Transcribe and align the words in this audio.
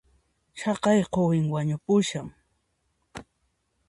Chaqay 0.59 0.99
quwin 1.13 1.47
wañupushan 1.53 2.27